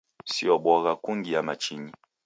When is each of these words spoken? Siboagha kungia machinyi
Siboagha 0.33 0.93
kungia 1.03 1.39
machinyi 1.47 1.91